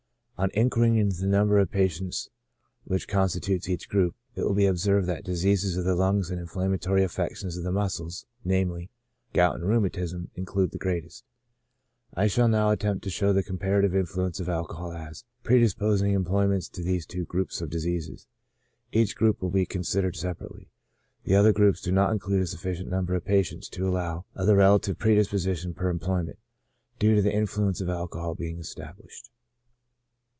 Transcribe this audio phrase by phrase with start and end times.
[0.37, 2.27] On inquiring into the number of patients
[2.83, 6.39] which consti tute each group, it will be observed that diseases of the lungs and
[6.39, 8.87] inflammatory affections of the muscles— viz.,
[9.33, 11.25] gout and rheumatism— include the greatest.
[12.15, 16.81] I shall now attempt to show the comparative influence of alcohol as predisposing employments to
[16.81, 18.25] these two groups of diseases;
[18.91, 20.71] each group will be considered separately.
[21.23, 24.55] The other groups do not include a sufficient number of patients to allow of the
[24.55, 26.39] relative predisposition per employment,
[26.97, 29.29] due to the in fluence of alcohol, being established.